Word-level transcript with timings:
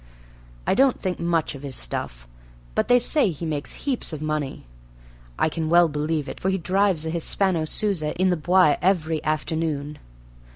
I 0.65 0.73
don't 0.73 0.99
think 0.99 1.19
much 1.19 1.53
of 1.53 1.61
his 1.61 1.75
stuff, 1.75 2.27
but 2.73 2.87
they 2.87 2.97
say 2.97 3.29
he 3.29 3.45
makes 3.45 3.85
heaps 3.85 4.11
of 4.11 4.19
money. 4.19 4.65
I 5.37 5.47
can 5.47 5.69
well 5.69 5.87
believe 5.87 6.27
it, 6.27 6.39
for 6.39 6.49
he 6.49 6.57
drives 6.57 7.05
a 7.05 7.11
Hispano 7.11 7.65
Suiza 7.65 8.15
in 8.15 8.31
the 8.31 8.35
Bois 8.37 8.77
every 8.81 9.23
afternoon. 9.23 9.99